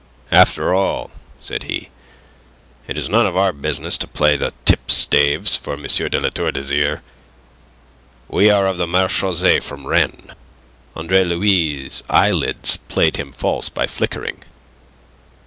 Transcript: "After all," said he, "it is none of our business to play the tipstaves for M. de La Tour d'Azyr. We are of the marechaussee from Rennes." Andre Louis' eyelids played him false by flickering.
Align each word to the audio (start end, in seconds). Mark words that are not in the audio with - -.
"After 0.31 0.73
all," 0.73 1.11
said 1.39 1.61
he, 1.65 1.89
"it 2.87 2.97
is 2.97 3.07
none 3.07 3.27
of 3.27 3.37
our 3.37 3.53
business 3.53 3.99
to 3.99 4.07
play 4.07 4.35
the 4.35 4.51
tipstaves 4.65 5.55
for 5.55 5.73
M. 5.73 5.83
de 5.83 6.19
La 6.19 6.29
Tour 6.29 6.51
d'Azyr. 6.51 7.01
We 8.27 8.49
are 8.49 8.65
of 8.65 8.79
the 8.79 8.87
marechaussee 8.87 9.59
from 9.61 9.85
Rennes." 9.85 10.31
Andre 10.95 11.23
Louis' 11.23 12.01
eyelids 12.09 12.77
played 12.77 13.17
him 13.17 13.31
false 13.31 13.69
by 13.69 13.85
flickering. 13.85 14.41